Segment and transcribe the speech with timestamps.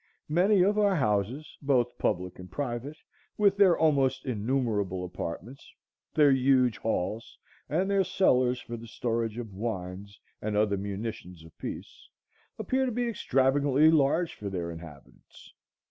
[0.29, 2.97] Many of our houses, both public and private,
[3.37, 5.71] with their almost innumerable apartments,
[6.15, 7.37] their huge halls
[7.69, 12.09] and their cellars for the storage of wines and other munitions of peace,
[12.57, 15.53] appear to me extravagantly large for their inhabitants.